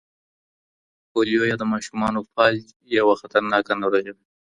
[1.11, 2.65] پولیو یا د ماشومانو فلج
[2.97, 4.23] یوه خطرناکه ناروغي ده.